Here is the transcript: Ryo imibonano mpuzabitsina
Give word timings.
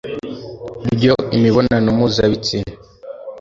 Ryo 0.93 1.15
imibonano 1.35 1.87
mpuzabitsina 1.97 2.73